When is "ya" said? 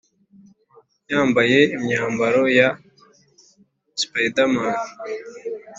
2.57-2.69